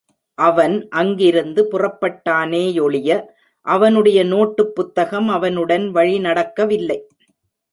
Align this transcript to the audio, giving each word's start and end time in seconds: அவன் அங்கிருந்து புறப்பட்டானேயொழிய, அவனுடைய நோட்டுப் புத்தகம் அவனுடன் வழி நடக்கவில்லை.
அவன் 0.37 0.87
அங்கிருந்து 0.91 1.61
புறப்பட்டானேயொழிய, 1.71 3.09
அவனுடைய 3.67 4.25
நோட்டுப் 4.25 4.73
புத்தகம் 4.75 5.27
அவனுடன் 5.27 5.91
வழி 5.91 6.19
நடக்கவில்லை. 6.19 6.99